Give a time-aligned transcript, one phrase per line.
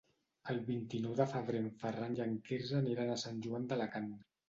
[0.53, 4.15] El vint-i-nou de febrer en Ferran i en Quirze aniran a Sant Joan d'Alacant.